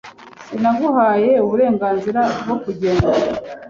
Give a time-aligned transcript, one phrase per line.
[0.45, 3.09] Sinaguhaye uburenganzira bwo kugenda.